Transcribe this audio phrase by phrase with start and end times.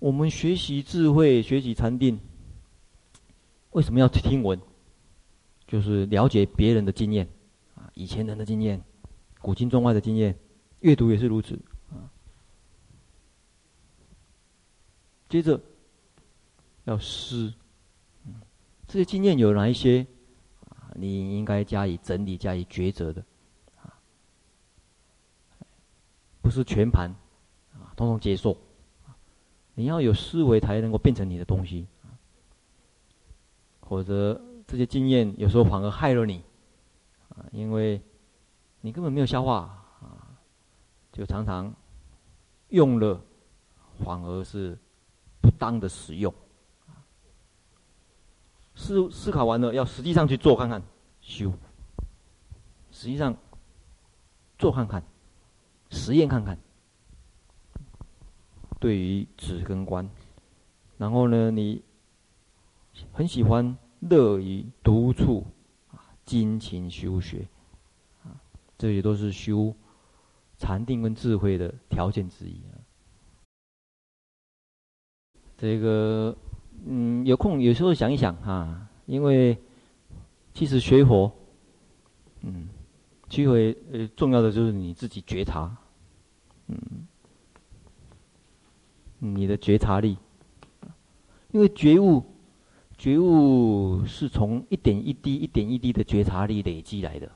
[0.00, 2.18] 我们学习智慧、学习禅定，
[3.72, 4.58] 为什么要听闻？
[5.66, 7.28] 就是了解别人的经验，
[7.74, 8.82] 啊，以前人的经验，
[9.40, 10.36] 古今中外的经验，
[10.80, 11.54] 阅读也是如此，
[11.90, 12.10] 啊。
[15.28, 15.60] 接着
[16.84, 17.52] 要思，
[18.88, 20.06] 这些经验有哪一些？
[20.70, 23.22] 啊，你应该加以整理、加以抉择的，
[23.82, 24.00] 啊，
[26.40, 27.14] 不是全盘，
[27.74, 28.56] 啊，统统接受。
[29.80, 31.86] 你要有思维，才能够变成你的东西，
[33.80, 36.42] 否则这些经验有时候反而害了你，
[37.30, 37.98] 啊，因为
[38.82, 39.54] 你根本没有消化，
[40.02, 40.36] 啊，
[41.10, 41.74] 就常常
[42.68, 43.18] 用了，
[44.04, 44.76] 反而是
[45.40, 46.30] 不当的使用。
[48.74, 50.82] 思思考完了，要实际上去做看看，
[51.22, 51.50] 修，
[52.90, 53.34] 实际上
[54.58, 55.02] 做看看，
[55.88, 56.58] 实验看看。
[58.80, 60.08] 对于止跟观，
[60.96, 61.82] 然后呢，你
[63.12, 65.46] 很喜欢乐于独处
[65.92, 67.46] 啊，精勤修学
[68.24, 68.40] 啊，
[68.78, 69.74] 这些都是修
[70.56, 72.80] 禅定跟智慧的条件之一啊。
[75.58, 76.34] 这个
[76.86, 79.58] 嗯，有空有时候想一想哈，因为
[80.54, 81.30] 其实学佛，
[82.40, 82.70] 嗯，
[83.28, 83.52] 学佛
[83.92, 85.76] 呃重要的就是你自己觉察，
[86.66, 86.78] 嗯。
[89.22, 90.16] 你的觉察力，
[91.52, 92.24] 因为觉悟，
[92.96, 97.30] 觉悟是从一点一滴、一点一滴的觉察力累积来的，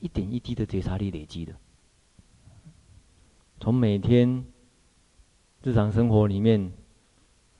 [0.00, 1.54] 一点一滴的觉察力累积的，
[3.60, 4.44] 从每天
[5.62, 6.72] 日常生活里面，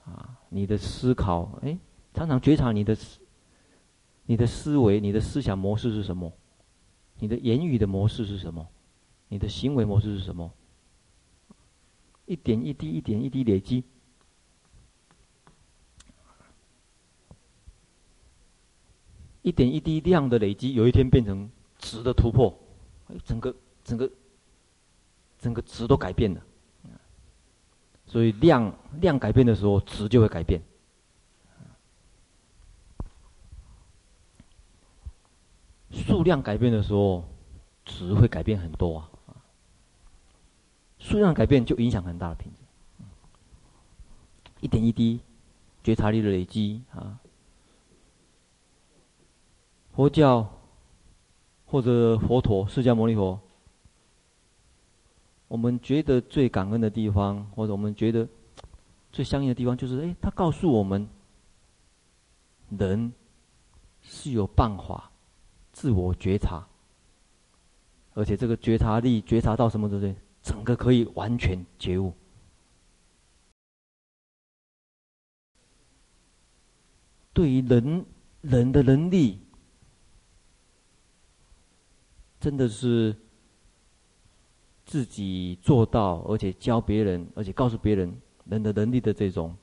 [0.06, 1.78] 啊，你的思考，哎，
[2.14, 3.20] 常常觉察你的思，
[4.24, 6.32] 你的思维、你的思想模式是什么？
[7.18, 8.66] 你的言语的模式是什么？
[9.28, 10.50] 你的行为模式是什么？
[12.26, 13.84] 一点一滴，一点一滴累积，
[19.42, 22.58] 一点一滴量的累积，有一天变成质的突破，
[23.24, 24.10] 整个整个
[25.38, 26.42] 整个质都改变了。
[28.06, 30.62] 所以量量改变的时候，质就会改变。
[35.90, 37.24] 数量改变的时候，
[37.84, 39.10] 质会改变很多啊。
[41.14, 43.04] 数量改变就影响很大的品质，
[44.60, 45.20] 一点一滴
[45.84, 47.20] 觉察力的累积啊，
[49.92, 50.44] 佛教
[51.66, 53.38] 或者佛陀释迦牟尼佛，
[55.46, 58.26] 我们觉得最感恩的地方，或者我们觉得
[59.12, 61.08] 最相应的地方，就是哎，他告诉我们，
[62.70, 63.12] 人
[64.02, 65.12] 是有办法
[65.70, 66.66] 自我觉察，
[68.14, 70.16] 而且这个觉察力觉察到什么对不对？
[70.44, 72.12] 整个可以完全觉悟，
[77.32, 78.04] 对于人
[78.42, 79.40] 人的能力，
[82.38, 83.16] 真的是
[84.84, 89.56] 自己做到，而且教别人，而且告诉别人人的能力的这种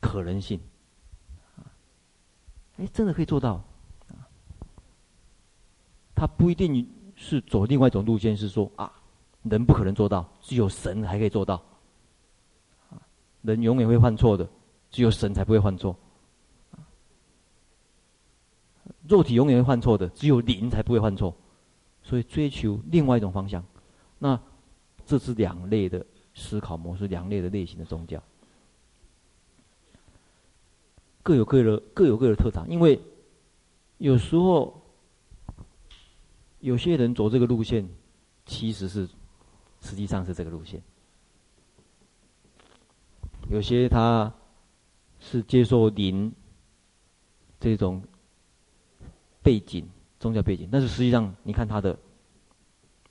[0.00, 0.60] 可能性，
[2.76, 3.60] 哎，真的可以做到，
[6.14, 9.00] 他不一定是走另外一种路线，是说啊。
[9.44, 11.62] 人不可能做到，只有神还可以做到。
[13.42, 14.48] 人永远会犯错的，
[14.90, 15.94] 只有神才不会犯错。
[19.06, 21.36] 肉体永远会犯错的，只有灵才不会犯错。
[22.02, 23.62] 所以追求另外一种方向，
[24.18, 24.40] 那
[25.04, 26.04] 这是两类的
[26.34, 28.22] 思考模式，两类的类型的宗教，
[31.22, 32.66] 各有各的各有各的特长。
[32.68, 32.98] 因为
[33.98, 34.82] 有时候
[36.60, 37.86] 有些人走这个路线，
[38.46, 39.06] 其实是。
[39.84, 40.82] 实际上是这个路线，
[43.50, 44.32] 有些他
[45.20, 46.32] 是接受灵
[47.60, 48.02] 这种
[49.42, 49.86] 背景、
[50.18, 51.98] 宗教背景，但是实际上你看他的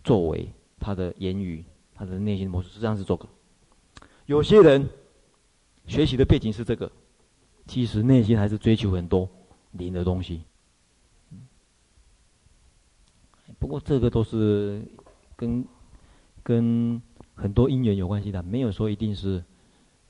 [0.03, 3.29] 作为、他的言语、他的内心模式，实际上是这个。
[4.25, 4.89] 有些人
[5.85, 6.91] 学习的背景是这个，
[7.67, 9.29] 其实内心还是追求很多
[9.73, 10.43] 灵的东西。
[13.59, 14.83] 不过这个都是
[15.35, 15.63] 跟。
[16.43, 17.01] 跟
[17.33, 19.43] 很多因缘有关系的，没有说一定是，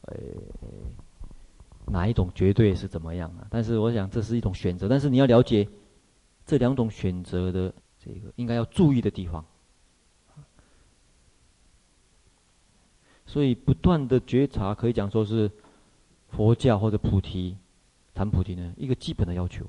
[0.01, 0.15] 呃，
[1.87, 3.47] 哪一种绝对是怎么样啊？
[3.49, 5.67] 但是我想这是一种选择，但是你要了解
[6.45, 9.45] 这两种选择的这个应该要注意的地方。
[13.25, 15.49] 所以不断的觉察可以讲说是
[16.29, 17.57] 佛教或者菩提
[18.13, 19.65] 谈菩提呢一个基本的要求。